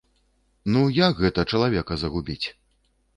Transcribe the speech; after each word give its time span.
Ну, 0.75 0.81
як 0.99 1.21
гэта 1.25 1.45
чалавека 1.53 1.93
загубіць? 2.05 2.47